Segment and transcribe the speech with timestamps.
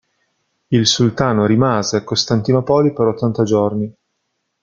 [0.69, 3.93] Il sultano rimase a Costantinopoli per ottanta giorni.